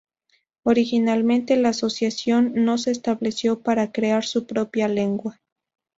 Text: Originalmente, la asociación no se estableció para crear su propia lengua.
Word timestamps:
Originalmente, 0.63 1.55
la 1.57 1.69
asociación 1.69 2.53
no 2.55 2.79
se 2.79 2.89
estableció 2.89 3.59
para 3.59 3.91
crear 3.91 4.25
su 4.25 4.47
propia 4.47 4.87
lengua. 4.87 5.39